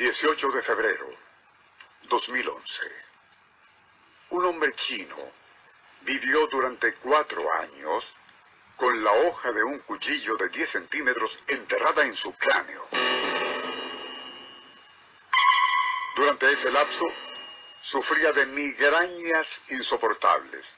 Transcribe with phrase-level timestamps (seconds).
[0.00, 1.14] 18 de febrero
[2.04, 2.88] 2011.
[4.30, 5.14] Un hombre chino
[6.00, 8.06] vivió durante cuatro años
[8.76, 12.88] con la hoja de un cuchillo de 10 centímetros enterrada en su cráneo.
[16.16, 17.04] Durante ese lapso,
[17.82, 20.76] sufría de migrañas insoportables,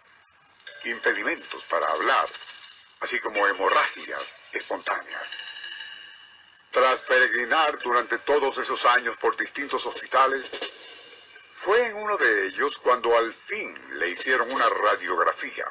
[0.86, 2.28] impedimentos para hablar,
[2.98, 5.30] así como hemorragias espontáneas.
[6.72, 10.50] Tras peregrinar durante todos esos años por distintos hospitales,
[11.50, 15.70] fue en uno de ellos cuando al fin le hicieron una radiografía.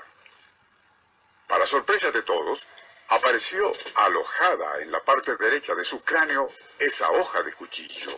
[1.47, 2.63] Para sorpresa de todos,
[3.07, 8.15] apareció alojada en la parte derecha de su cráneo esa hoja de cuchillo.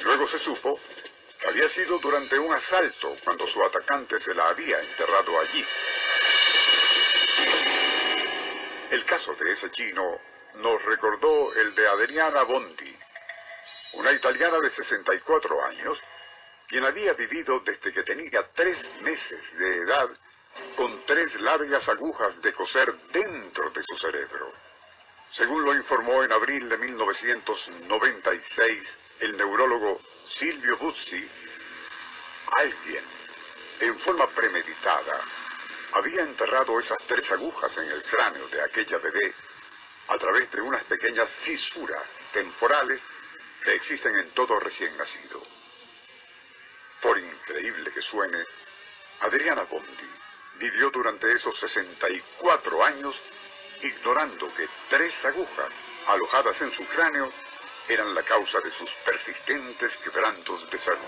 [0.00, 0.78] Luego se supo
[1.40, 5.66] que había sido durante un asalto cuando su atacante se la había enterrado allí.
[8.90, 10.20] El caso de ese chino
[10.54, 12.96] nos recordó el de Adriana Bondi,
[13.94, 15.98] una italiana de 64 años,
[16.68, 20.10] quien había vivido desde que tenía tres meses de edad
[20.76, 24.52] con tres largas agujas de coser dentro de su cerebro.
[25.30, 31.28] Según lo informó en abril de 1996 el neurólogo Silvio Buzzi,
[32.58, 33.04] alguien,
[33.80, 35.20] en forma premeditada,
[35.92, 39.34] había enterrado esas tres agujas en el cráneo de aquella bebé
[40.10, 43.00] a través de unas pequeñas fisuras temporales
[43.64, 45.40] que existen en todo recién nacido.
[47.00, 48.38] Por increíble que suene,
[49.20, 50.10] Adriana Bondi
[50.56, 53.16] vivió durante esos 64 años
[53.82, 55.72] ignorando que tres agujas
[56.08, 57.32] alojadas en su cráneo
[57.88, 61.00] eran la causa de sus persistentes quebrantos de salud.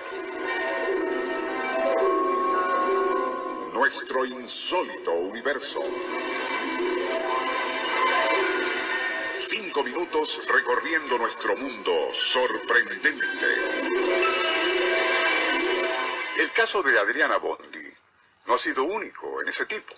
[3.73, 5.83] Nuestro insólito universo.
[9.33, 13.47] Cinco minutos recorriendo nuestro mundo sorprendente.
[16.37, 17.95] El caso de Adriana Bondi
[18.45, 19.95] no ha sido único en ese tipo.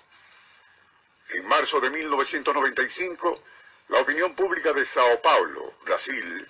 [1.30, 3.42] En marzo de 1995,
[3.88, 6.48] la opinión pública de Sao Paulo, Brasil,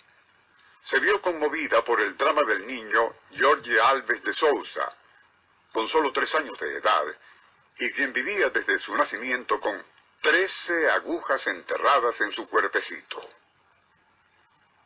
[0.82, 4.86] se vio conmovida por el drama del niño Jorge Alves de Souza,
[5.72, 7.04] con solo tres años de edad,
[7.78, 9.93] y quien vivía desde su nacimiento con
[10.24, 13.22] trece agujas enterradas en su cuerpecito.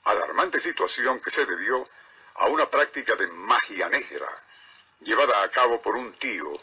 [0.02, 1.88] Alarmante situación que se debió
[2.34, 4.28] a una práctica de magia negra,
[4.98, 6.60] llevada a cabo por un tío,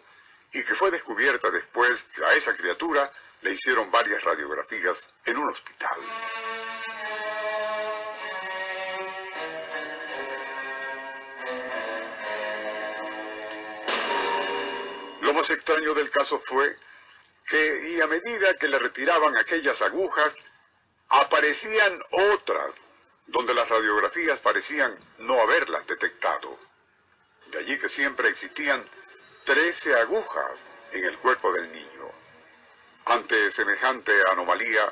[0.51, 3.09] y que fue descubierta después que a esa criatura
[3.43, 5.97] le hicieron varias radiografías en un hospital.
[15.21, 16.77] Lo más extraño del caso fue
[17.47, 20.35] que, y a medida que le retiraban aquellas agujas,
[21.09, 21.99] aparecían
[22.33, 22.73] otras,
[23.27, 26.57] donde las radiografías parecían no haberlas detectado.
[27.47, 28.83] De allí que siempre existían
[29.45, 30.59] 13 agujas
[30.93, 32.11] en el cuerpo del niño.
[33.05, 34.91] Ante semejante anomalía,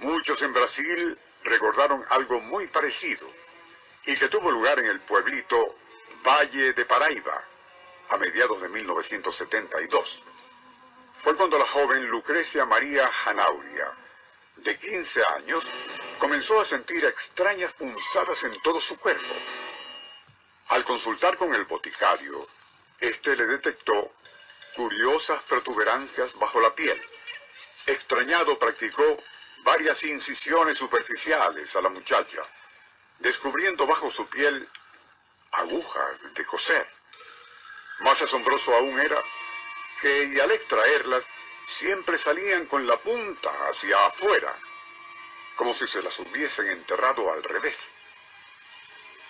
[0.00, 3.30] muchos en Brasil recordaron algo muy parecido
[4.06, 5.76] y que tuvo lugar en el pueblito
[6.24, 7.44] Valle de Paraíba
[8.10, 10.22] a mediados de 1972
[11.20, 13.92] fue cuando la joven Lucrecia María Janauria,
[14.56, 15.68] de 15 años,
[16.18, 19.34] comenzó a sentir extrañas punzadas en todo su cuerpo.
[20.68, 22.48] Al consultar con el boticario,
[23.00, 24.10] este le detectó
[24.74, 26.98] curiosas protuberancias bajo la piel.
[27.84, 29.22] Extrañado practicó
[29.58, 32.42] varias incisiones superficiales a la muchacha,
[33.18, 34.66] descubriendo bajo su piel
[35.52, 36.88] agujas de coser.
[37.98, 39.22] Más asombroso aún era
[40.00, 41.24] que al extraerlas
[41.66, 44.54] siempre salían con la punta hacia afuera,
[45.56, 47.88] como si se las hubiesen enterrado al revés.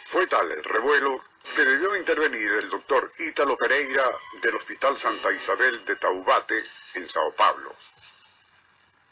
[0.09, 1.23] Fue tal el revuelo
[1.55, 4.05] que debió intervenir el doctor Ítalo Pereira
[4.43, 6.65] del Hospital Santa Isabel de Taubate,
[6.95, 7.75] en Sao Paulo.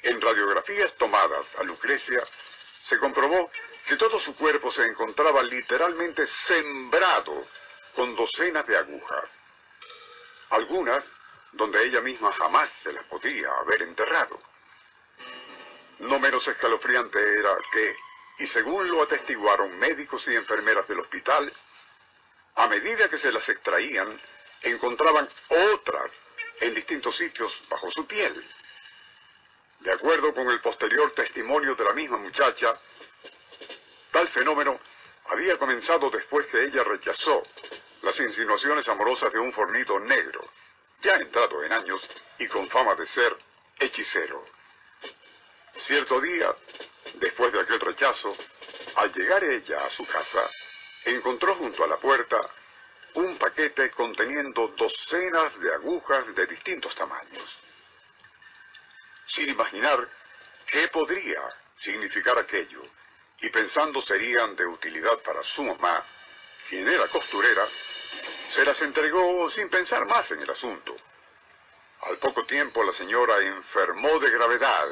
[0.02, 2.22] En radiografías tomadas a Lucrecia,
[2.82, 3.50] se comprobó
[3.86, 7.46] que todo su cuerpo se encontraba literalmente sembrado
[7.94, 9.38] con docenas de agujas.
[10.50, 11.17] Algunas
[11.52, 14.38] donde ella misma jamás se las podría haber enterrado.
[16.00, 17.96] No menos escalofriante era que,
[18.38, 21.52] y según lo atestiguaron médicos y enfermeras del hospital,
[22.56, 24.20] a medida que se las extraían,
[24.62, 25.28] encontraban
[25.72, 26.10] otras
[26.60, 28.44] en distintos sitios bajo su piel.
[29.80, 32.76] De acuerdo con el posterior testimonio de la misma muchacha,
[34.10, 34.78] tal fenómeno
[35.26, 37.46] había comenzado después que ella rechazó
[38.02, 40.44] las insinuaciones amorosas de un fornido negro,
[41.00, 42.00] ya entrado en años
[42.38, 43.36] y con fama de ser
[43.78, 44.44] hechicero.
[45.76, 46.54] Cierto día,
[47.14, 48.34] después de aquel rechazo,
[48.96, 50.48] al llegar ella a su casa,
[51.04, 52.40] encontró junto a la puerta
[53.14, 57.56] un paquete conteniendo docenas de agujas de distintos tamaños.
[59.24, 60.08] Sin imaginar
[60.66, 61.40] qué podría
[61.76, 62.82] significar aquello,
[63.40, 66.04] y pensando serían de utilidad para su mamá,
[66.68, 67.68] quien era costurera,
[68.48, 70.96] se las entregó sin pensar más en el asunto.
[72.02, 74.86] Al poco tiempo la señora enfermó de gravedad,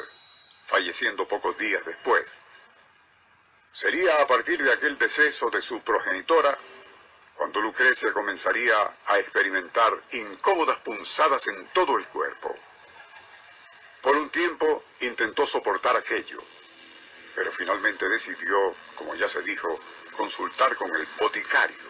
[0.67, 2.39] falleciendo pocos días después.
[3.73, 6.57] Sería a partir de aquel deceso de su progenitora
[7.37, 8.77] cuando Lucrecia comenzaría
[9.07, 12.57] a experimentar incómodas punzadas en todo el cuerpo.
[14.03, 16.43] Por un tiempo intentó soportar aquello,
[17.35, 19.79] pero finalmente decidió, como ya se dijo,
[20.13, 21.86] consultar con el boticario.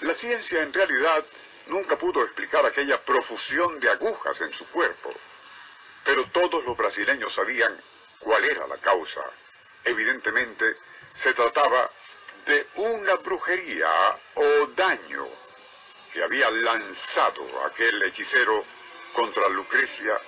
[0.00, 1.24] La ciencia en realidad
[1.68, 5.12] nunca pudo explicar aquella profusión de agujas en su cuerpo,
[6.04, 7.74] pero todos los brasileños sabían
[8.18, 9.22] cuál era la causa.
[9.84, 10.76] Evidentemente
[11.14, 11.90] se trataba
[12.46, 13.90] de una brujería
[14.34, 15.26] o daño
[16.12, 18.64] que había lanzado aquel hechicero
[19.12, 20.20] contra Lucrecia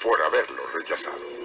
[0.00, 1.39] por haberlo rechazado.